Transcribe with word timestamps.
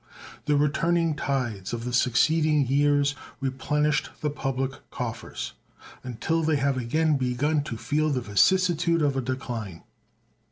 The 0.45 0.55
returning 0.57 1.15
tides 1.15 1.73
of 1.73 1.85
the 1.85 1.93
succeeding 1.93 2.65
years 2.65 3.13
replenished 3.39 4.09
the 4.21 4.31
public 4.31 4.71
coffers 4.89 5.53
until 6.03 6.41
they 6.41 6.55
have 6.55 6.75
again 6.75 7.17
begun 7.17 7.61
to 7.65 7.77
feel 7.77 8.09
the 8.09 8.21
vicissitude 8.21 9.03
of 9.03 9.15
a 9.15 9.21
decline. 9.21 9.83